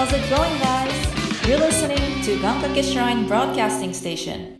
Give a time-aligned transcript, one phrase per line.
[0.00, 1.46] How's it going, guys?
[1.46, 4.56] You're listening to Gankake Shrine Broadcasting Station.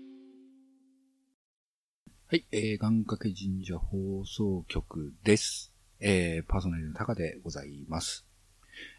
[2.27, 5.73] はい、えー、願掛け神社放送局です。
[5.99, 8.27] えー、パーソナリティの高でございます。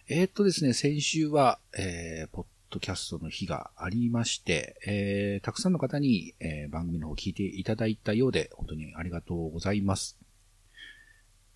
[0.09, 10.17] えー、っとですね、先週は、えー、ポッドキャストの日がありまして、えー、たくさんの方に、えー、番組の方を聞いていただいたようで、本当にありがとうございます。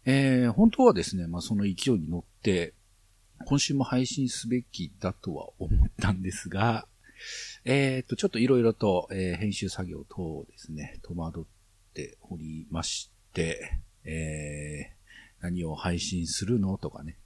[0.05, 2.74] えー、本当はですね、まあ、その勢いに乗って、
[3.45, 6.87] 今週も配信すべきだとは思ったんですが、
[7.65, 11.43] えっ、と、ちょっといろいろと、えー、編集作業等ですね、戸惑っ
[11.93, 17.17] ておりまして、えー、何を配信するのとかね。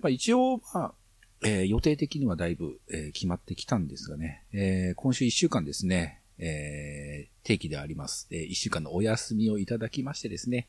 [0.00, 0.94] まあ一応、まあ、
[1.42, 8.26] えー、予定的にはだいぶ、え、決まってきたんですがね、え、今週一週間ですね、えー、定期であります。
[8.30, 10.68] えー、一週間のお休みをいただきましてですね、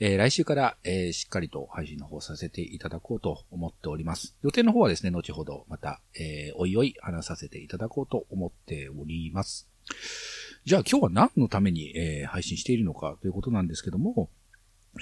[0.00, 4.34] えー、来週から、えー、しっかりと配信の方させていただこうと思っております。
[4.42, 9.68] 予定の方はですね、後ほどまた、えー、おいおい話させていただこうと思っております。
[10.64, 14.30] じゃあ今日は何のために、えー、配信しているのかということなんですけども、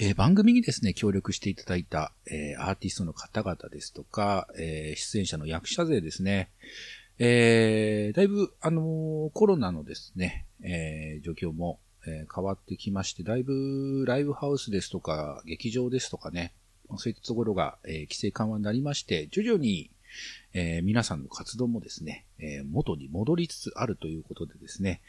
[0.00, 6.48] えー、番組にですね、協力していただいた、えー、アーティストの方々ですとか、えー、出演者の役者勢ですね、
[7.22, 16.54] えー、だいぶ、あの、コロナのですね、えー、状況も、え、変わってきまして、だいぶライブハウスですとか、劇場ですとかね、
[16.96, 19.90] そういったところが、え、規制緩和になりまして、徐々に、
[20.54, 25.02] えー、皆さんの活動もですね、えー、元に戻りつつあるということでですね、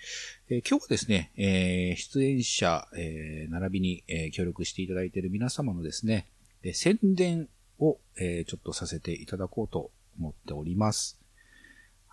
[0.49, 6.27] えー、今日はですね、え出演者、え並びに、え協力していただいている皆様のですね、
[6.61, 7.47] え宣伝
[7.79, 11.20] を、えちょっとさせていただこうと思っております。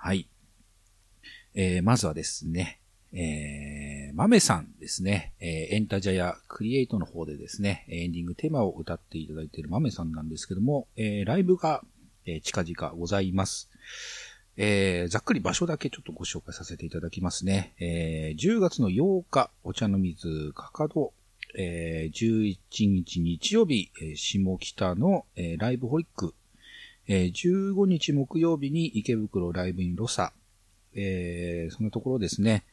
[0.00, 0.28] はい。
[1.54, 2.78] えー、まずはですね、
[3.12, 11.82] えー、豆さんですね、えー、エンタジャやクリエイトの方でですね、エンディングテーマを歌っていただいている豆さんなんですけども、えー、ライブが、
[12.26, 13.70] えー、近々ございます。
[14.56, 17.74] えー、ざっくり場所だけちょっとご紹介させていただきますね。
[17.80, 21.12] えー、10月の8日、お茶の水かかど、
[21.56, 26.34] えー、11日日曜日、えー、下北の、えー、ライブホリック
[27.08, 30.34] えー、15日木曜日に池袋ライブインロサ、
[30.94, 32.64] えー、そんなところですね。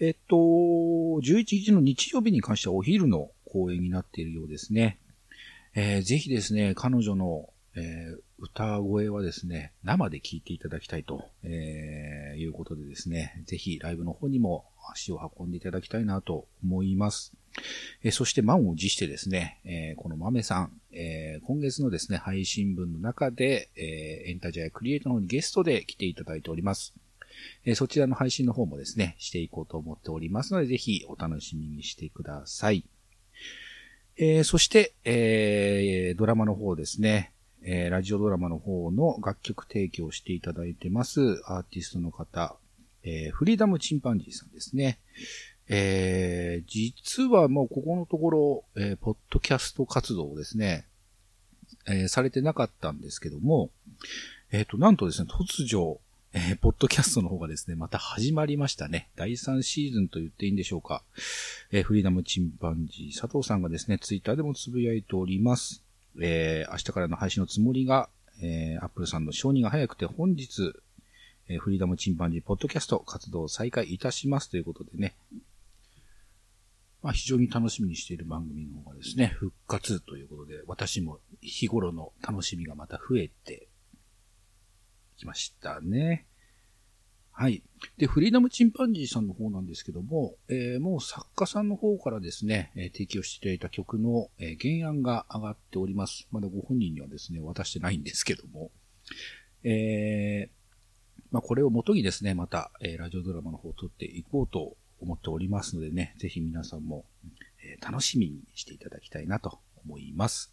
[0.00, 4.98] えっと、11日の日曜日に関してはお昼の公演になっているようですね。
[5.74, 17.32] えー、ぜひですね、彼女の、え、歌声はですね、生で聴いていただきたいと、え、いうことでですね、ぜひライブの方にも足を運んでいただきたいなと思います。
[18.02, 26.94] えそして満を持してですね、えこの豆さん、え今月のですね、配信分の中で、えエンタジャやクリエイトの方にゲストで来ていただいております。
[27.64, 32.84] えそちらの配信の方もですね、していこうと思っておりますので、ぜひお楽しみにしてください。
[34.16, 37.32] えそして、えドラマの方ですね、
[37.62, 42.56] えラジオドラマの方の楽曲提供していただいてます、アーティストの方、
[43.02, 44.98] えフリーダムチンパンジーさんですね。
[45.72, 50.84] えー、実はもうここのところ、えー、ポッドキャスト活動をですね、
[51.86, 53.70] えー、されてなかったんですけども、
[54.50, 56.00] えっ、と、なんとですね、突如、
[56.32, 59.08] えー、ポッドキャストの方がですね、また始まりましたね。
[59.14, 61.04] 第3シーズンと言っていいんでしょうか。
[61.70, 65.84] えー、フリーダムチンパンジー佐藤さんがですね、ツイッターでもつぶやいております。
[66.20, 68.08] えー、明日からの配信のつもりが、
[68.42, 70.72] えー、アップルさんの承認が早くて本日、
[71.48, 75.14] えー、フリーダムチンパンジーポッドキャスト活動を再開いたしますということでね、
[77.02, 83.68] まあ、非常に楽しみにしている番組の方がですね、復活ということで、私も日頃の楽しみがまた増えて
[85.16, 86.26] きましたね。
[87.32, 87.62] はい。
[87.96, 96.28] で、フリーダムチンパンジーさんの方なんですけども、えー、もう作家さんの方からですね、えー、提供していただいた曲の、えー、原案が上がっております。
[96.32, 98.70] まだご本人にはですね、渡してないんですけども、
[99.64, 107.04] えー、まあ、これを元にですね、また、えー、ラジオドラマの方を撮っていこうと思っておりますのでね、ぜひ皆さんも、
[107.64, 110.52] え、楽しみにしていただきたいなと思います。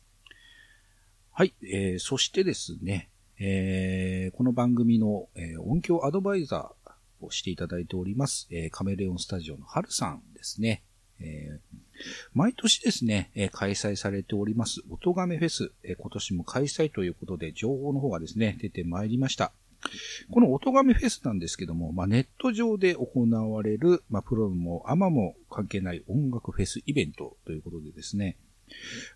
[1.31, 3.09] はい、えー、そしてですね、
[3.39, 10.83] えー、この番組の、え、音響アドバイザーをしていただいております、え、カメレオンスタジオのハルさんですね。
[11.19, 11.77] えー、
[12.33, 19.51] 毎年ですね、え、開催されております、音亀フェス、え、今年も開催ということで、情報の方がですね、出てまいりました。
[20.31, 28.37] この音亀フェスなんですけども、まあ、ネット上で行われる、まあ、プロもアマも関係ない音楽フェスイベントということでですね、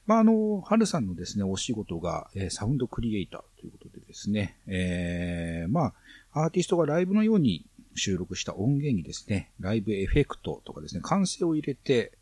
[0.05, 5.93] まあ、あの、ハルさんのですね、お仕事が、えー、サウンドクリエイターということでですね、えー、ま
[6.33, 7.65] あ、アーティストがライブのように
[7.95, 12.13] 収録した音源にですね、ライブエフェクトとかですね、完成を入れて、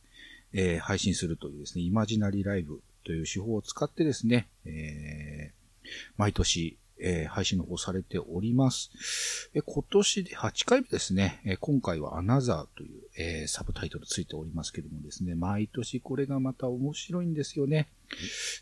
[0.54, 5.88] えー、配信するというですね、イマジナリーライブという手法を使ってですね、えー、
[6.18, 9.50] 毎年、えー、配信の方されております。
[9.54, 11.42] え今年で8回目ですね。
[11.46, 17.90] え今回はアナザーという、えー、サブタイトルついておりますけどもですね、毎年これがまた面白いんですよね。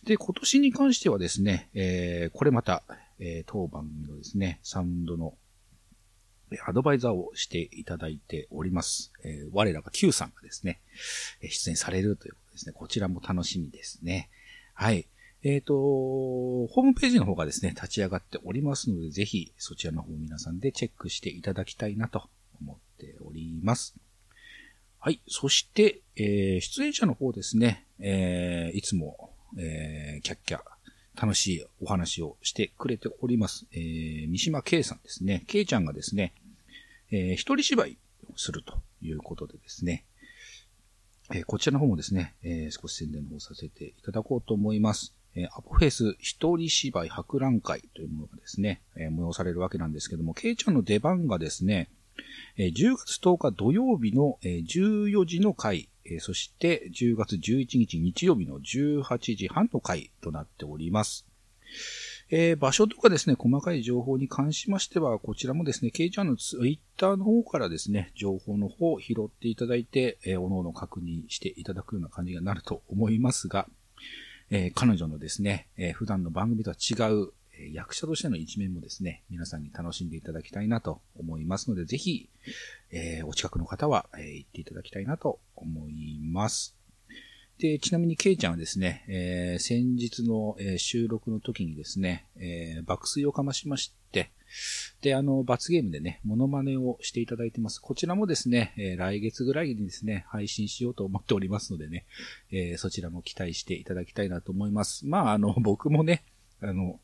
[0.03, 2.83] で、今年に関してはですね、えこれまた、
[3.19, 5.35] え当番組のですね、サウンドの
[6.65, 9.11] アドバイザーをしていただいております。
[9.23, 10.79] えー、我らが Q さんがですね、
[11.41, 12.73] 出演されるということですね。
[12.73, 14.29] こちらも楽しみですね。
[14.73, 15.07] はい。
[15.43, 22.29] えっ、ー、と、ホームページの方がですね、立ち上がっておりますので、ぜひそちらの方皆さんでチェックしていただきたいなと
[22.61, 23.95] 思っております。
[24.99, 25.21] はい。
[25.27, 30.59] そして、えー、出演者の方ですね、えー、いつも、えー、キャッキャ、
[31.19, 33.65] 楽しいお話をしてくれております。
[33.71, 35.43] えー、三島圭さんですね。
[35.47, 36.33] 圭ちゃんがですね、
[37.11, 37.97] えー、一人芝居
[38.33, 40.05] をするということでですね、
[41.33, 45.16] えー、こちらの方もですね、えー、少し宣伝の方させていただこうと思います。
[45.37, 51.89] え、アポフェス一人芝居博覧会というものがですね、え、催されるわけなんですけども、ケイちゃんの出番がですね、
[52.57, 61.27] え、10月10日土曜日の、え、14時の回、え、そして10月11日日曜日の18時半の回となっております。
[62.29, 73.69] えー、場所とかですね、細かい情報に関しましては、こちらもですね、ケイちゃんのツイッターの方からですね、情報の方を拾っていただいて、えー、おのおの確認していただくような感じになると思いますが、
[74.49, 82.29] えー、彼女のですね、えー、普段の番組とは違う、え、役者としての一面もですね、皆さんに楽しんでいただきたいなと思いますので、ぜひ、
[82.91, 86.75] え、お近くの方は、えー、行っていただきたいなと思います。
[87.59, 94.29] で、ちなみにケイちゃんはですね、えー、先日の、え、収録の時にですね、えー、爆睡をかましまして、
[95.01, 97.79] で、あの、罰ゲームでね、モノマネをしていただいてます。
[97.79, 102.05] こちらもですね、えー、来月ぐらいにですね、配信しようと思っておりますのでね、
[102.51, 105.07] えー、そちらも期待していただきたいなと思います。
[105.07, 106.23] まあ、あの、僕もね、
[106.61, 106.99] あの、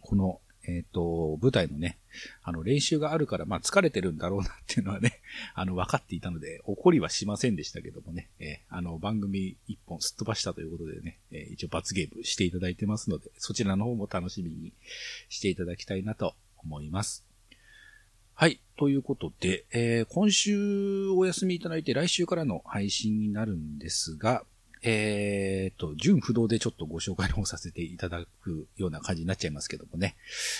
[0.00, 1.98] この、えっ、ー、と、舞台のね、
[2.42, 5.20] あの、練習があるから、まあ、疲れてるんだろうなっていうのはね、
[5.54, 14.72] あの、分かっていたので、怒りはしませんでしたけどもね、えー、あの、番組一本すっ飛ばしたということでね、えー、一応罰ゲームしていただいてますので、そちらの方も楽しみに
[15.28, 17.24] していただきたいなと思います。
[18.36, 18.60] はい。
[18.76, 24.44] ということで、えー、今週お休みいただいて来週からの配信になるんですが、
[24.86, 30.14] えー、と、純不動でちょっとご紹介の方させていただくような感じになっちゃいますけどもね。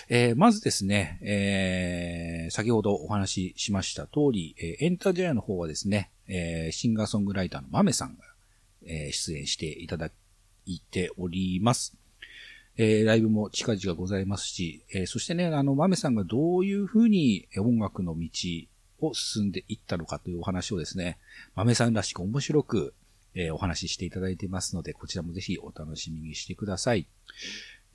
[0.09, 8.25] えー、まずですね、えー、先ほどお話ししました通り、えエンタージャイアの方はですね、えシンガーソングライターの豆さんが、
[8.87, 10.11] え出演していただ
[10.67, 11.95] いております。
[12.77, 18.29] えー、ライブも近々ございますし、えー、そしてね、あの、豆さんがどういうふうに音楽の道
[19.01, 21.19] を進んでいったのかというお話をですね、
[21.55, 22.95] 豆さんらしく面白く、
[23.35, 27.07] えー、お話ししていただいていますので、こちらもぜひお楽しみにしてください。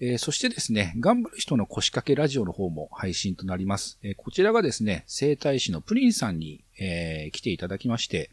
[0.02, 4.00] えー、そしてですね、頑張る人の腰掛けラジオの方も配信となります。
[4.02, 8.30] えー、こちらがですね、生体師のプリンさんに、えー、来ていただきまして、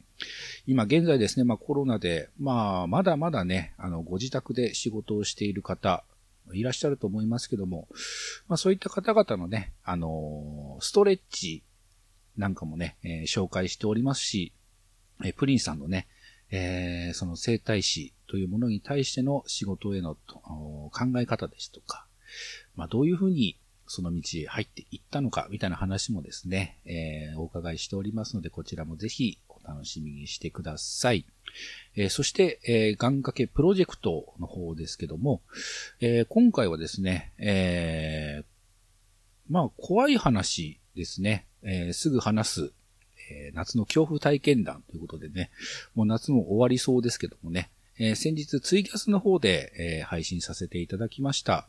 [0.66, 6.04] 今現在ですね、まあコロナで、まあまだまだね、あの、ご自宅で仕事をしている方、
[6.52, 7.88] いらっしゃると思いますけども、
[8.48, 11.62] まあそういった方々のね、あのストレッチ
[12.36, 14.52] なんかもね、え紹介しておりますし、
[15.24, 16.06] えプリンさんのね、
[16.50, 22.06] えー、その生態師というものに対しての仕事への考え方ですとか、
[22.74, 31.24] まあ、どういうふうにその道へ入っていったのか、みたいな話もですね、えー、お伺いしておりますので、こちらもぜひお楽しみにしてください。
[31.94, 35.42] えー、そして、えー、願掛けプロジェクトの方ですけども、
[36.00, 38.44] えー、今回はですね、えー、
[39.48, 42.72] まあ、怖い話ですね、えー、すぐ話す、
[43.30, 45.50] えー、夏の恐怖体験談ということでね、
[45.94, 51.68] もう夏も終わりそうですけどもね、えー、先日ツイキャスの方で、えー、配信させていただきました。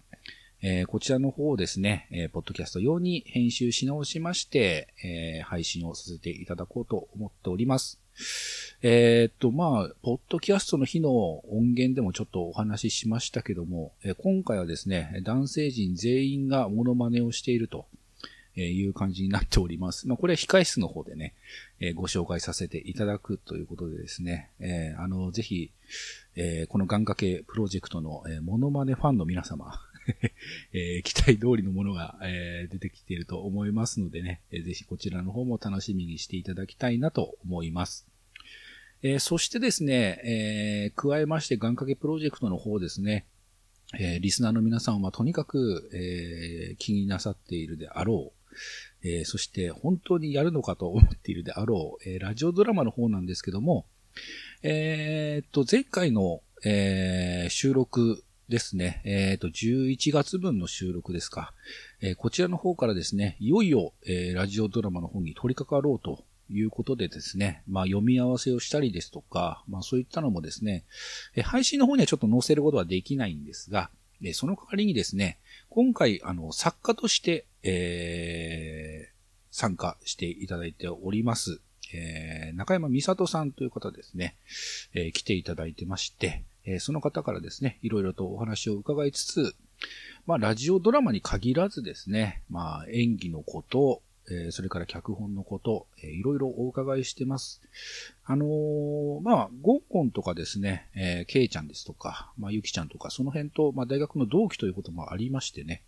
[0.62, 8.00] えー、こちらの方をですね、えー、ポッドキャスト用に編集し直しまして、えー、配信をさせていただこうと思っております。
[8.82, 11.12] えー、っと、まあ、ポッドキャストの日の
[11.54, 17.86] 音源でもちょっとお話ししましたけども、え、今回はですね、男性陣全員がモノマネをしていると
[18.58, 20.08] えいう感じになっております。
[20.08, 21.36] まあ、これは控室の方でね、
[21.80, 25.72] え、ご紹介させていただくということでですね、え、あの、ぜひ、
[26.36, 29.80] え、この願掛けプロジェクトの、えー、モノマネファンの皆様、
[30.74, 38.08] えー、期待通りのものが、えー、出てきていると思いますのでね、えー、ぜひこちらの方も楽しみにしていただきたいなと思います。
[39.04, 43.26] えー、そしてですね、えー、加えまして願掛けプロジェクトの方ですね、
[43.98, 48.37] え、リスナーの皆さんはとにかく、え、気になさっているであろう、
[49.04, 53.86] えー、そして本当にやるのかと思っているであろう、えー、ラジオドラマの方なんですけども、
[54.64, 61.54] えー、っと、前回の、えー、収録ですね、えっ、と、11月分の収録ですか。
[62.02, 70.86] えこちらの方からですね、いよいよ、えラジオドラマの方に取り掛かろうということでですね、まあ読み合わせをしたりですとか、まあそういったのもですね、
[71.36, 73.90] え配信の方にはちょっと載せることはできないんですが、
[74.34, 79.18] その代わりにですね、今回、あの、作家として、えー
[79.50, 81.62] 参加していただいております、
[81.92, 84.36] えー中山美里さんという方ですね、
[84.94, 89.56] えー来ていただいてまして、えーその方からですね、いろいろとお話を伺いつつ、
[90.28, 97.62] まあ、ラジオドラマに限らずですね、まあ、演技のこと、えーそれから脚本のこと、えーいろいろお伺いしてます。
[98.26, 105.82] あのーまあ、ゴンコンとかですね、えーケイちゃんですとか、まあ、ゆきちゃんとか、その辺と、まあ、大学の同期ということもありましてね、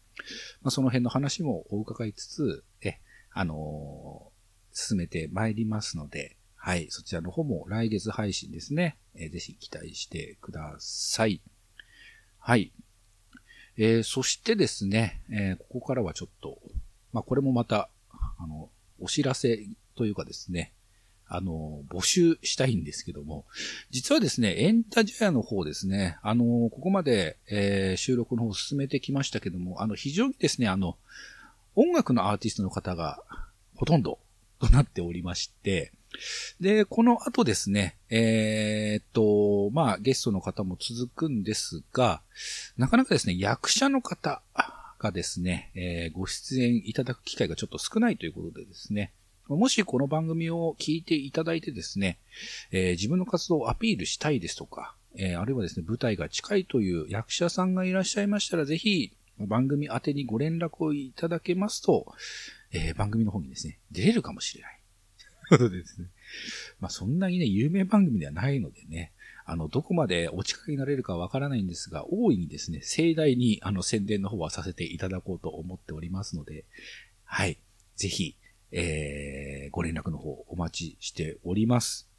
[0.62, 3.00] まあ、その辺の話もお伺いつつ、え、
[3.32, 4.40] あのー
[4.72, 11.42] 進めてまいりますので、はい、そちらの方も来月配信ですね、えーぜひ期待してください。
[12.38, 12.72] はい。
[13.78, 16.60] えーそしてですね、えーここからはちょっと、
[17.12, 17.90] まあ、これもまた、
[18.38, 19.60] あの、お知らせ
[19.96, 20.74] というかですね、
[21.30, 23.46] あの、募集したいんですけども、
[23.92, 30.98] 実はですね、エンタジャヤの方ですね、あの、ここまで、えー収録の方を進めてきましたけども、あの、非常にですね、あの、
[31.76, 33.22] 音楽のアーティストの方が
[33.76, 34.20] ほとんど
[34.60, 35.92] となっておりまして、
[36.60, 42.22] で、この後ですね、えーっと、まあ、ゲストの方も続くんですが、
[42.78, 44.42] なかなかですね、役者の方
[44.98, 49.14] がですね、えーご出演いただく機会がちょっと少ないということでですね、
[49.50, 52.20] もしこの番組を聞いていただいてですね、
[52.72, 62.14] えー自分の活動をアピールしたいですとか、えーあるいはですね、舞台が近いという役者さんがいらっしゃいましたら、ぜひ、番組宛てにご連絡をいただけますと、
[62.72, 64.80] えー番組の方にですね、出れるかもしれない。
[65.50, 66.08] ということでですね。
[66.80, 69.14] まあそんなにね、有名番組ではないのでね、
[69.46, 76.66] あの、どこまでお力になれるかわからないんですが、大いにですね、盛大にあの宣伝の方はさせていただこうと思っておりますので、
[77.24, 77.58] はい。
[77.96, 78.36] ぜひ、
[78.72, 82.10] えー、ご連絡の方お待ちしております。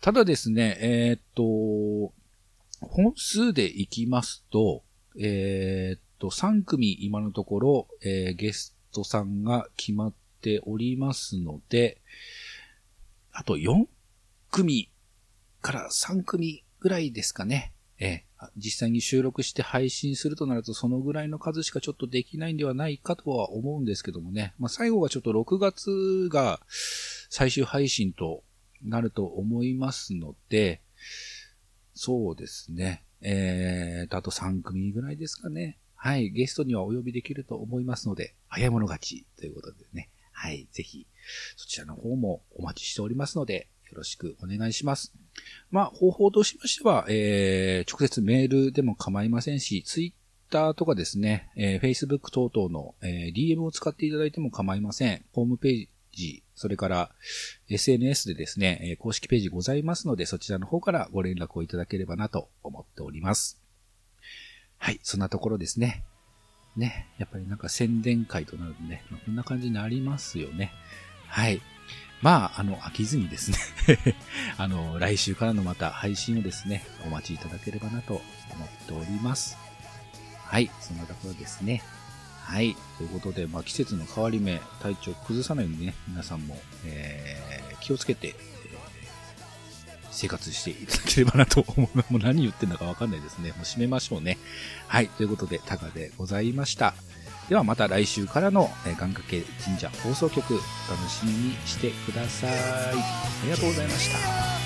[0.00, 2.12] ただですね、えーっと、
[2.80, 4.82] 本数でいきますと、
[5.18, 12.00] えーっと、3組今のところ、えーゲストさんが決まっておりますので、
[13.32, 13.86] あと4
[14.50, 14.90] 組
[15.62, 17.72] から3組ぐらいですかね。
[17.98, 18.24] え
[18.56, 24.54] 実際に収録して配信するとなるとそのぐらいの数しかちょっとできないんではないかとは思うんですけどもね。
[24.58, 26.60] まあ、最後がちょっと6月が
[27.30, 28.42] 最終配信と
[28.84, 30.80] なると思いますので、
[31.94, 33.04] そうですね。
[33.20, 35.78] えーと、あと3組ぐらいですかね。
[35.94, 36.30] はい。
[36.30, 40.10] ゲストにはお呼びできると思いますので、早い者勝ちということでね。
[40.32, 40.66] はい。
[40.72, 41.06] ぜひ、
[41.56, 45.12] そちらの方もお待ちしておりますので、よろしくお願いします。
[45.70, 55.24] まあ、方法としましては、えー、直接メールでも構いませんし、ツイッターとかですね、えー、Facebook 等々の、えー DM を使っていただいても構いません。
[55.32, 57.10] ホームページ、それから
[57.70, 63.58] SNS でですね、え公式ページございますので、そちらの方からご連絡をいただければなと思っております。
[64.78, 66.04] はい、そんなところですね。
[66.76, 70.72] ね、やっぱりなんか宣伝会となるとね、まこんな感じになりますよね。
[71.28, 71.60] はい。
[72.22, 73.58] まあ、あの、飽きずにですね、
[74.56, 79.58] あの、来週からのまた配信をですね、お待ちいただければなと思っております。
[80.46, 81.82] はい、そんなところですね。
[82.42, 82.76] はい。
[82.98, 88.34] ということで、まあ、季節の変わり目、体調崩さないようにね、皆さんも、えー、気をつけて、
[90.12, 91.98] 生活していただければなと思う。
[92.12, 93.50] もう何言ってんだかわかんないですね。
[93.50, 94.38] もう締めましょうね。
[94.86, 95.08] はい。
[95.08, 96.94] ということで、タカでございました。
[97.52, 102.50] ではまた来週からの、え、願掛け神社放送局、お楽しみにしてください。
[102.50, 102.92] あ
[103.44, 104.61] りがとうございました。